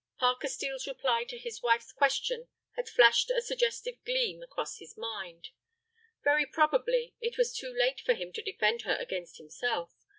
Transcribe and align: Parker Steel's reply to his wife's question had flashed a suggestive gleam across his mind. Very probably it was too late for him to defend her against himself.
Parker 0.17 0.47
Steel's 0.47 0.87
reply 0.87 1.25
to 1.25 1.37
his 1.37 1.61
wife's 1.61 1.91
question 1.91 2.47
had 2.75 2.89
flashed 2.89 3.29
a 3.29 3.39
suggestive 3.39 4.03
gleam 4.03 4.41
across 4.41 4.79
his 4.79 4.97
mind. 4.97 5.49
Very 6.23 6.47
probably 6.47 7.13
it 7.21 7.37
was 7.37 7.53
too 7.53 7.71
late 7.71 8.01
for 8.01 8.15
him 8.15 8.33
to 8.33 8.41
defend 8.41 8.81
her 8.81 8.95
against 8.95 9.37
himself. 9.37 9.93